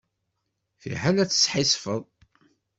[0.81, 2.03] Fiḥel ad tesḥissfeḍ.